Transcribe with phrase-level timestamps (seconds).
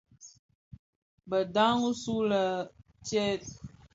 [1.29, 2.41] Bë ndhaň usu lè
[3.05, 3.25] stè?